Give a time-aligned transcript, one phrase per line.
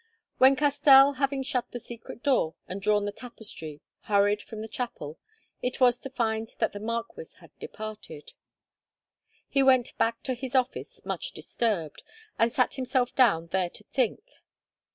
[0.39, 5.19] When Castell, having shut the secret door and drawn the tapestry, hurried from the chapel,
[5.61, 8.31] it was to find that the marquis had departed.
[9.47, 12.01] He went back to his office much disturbed,
[12.39, 14.23] and sat himself down there to think.